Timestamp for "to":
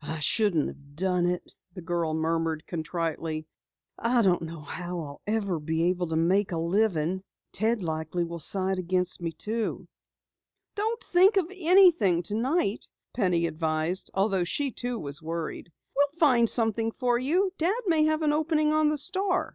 6.08-6.16